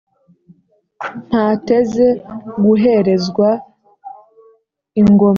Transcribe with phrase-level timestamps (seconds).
[1.27, 2.07] Ntateze
[2.65, 3.49] guherezwa
[4.99, 5.29] ingoma,